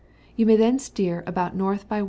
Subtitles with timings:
[0.35, 1.59] You may then steer about N.
[1.59, 1.99] by W.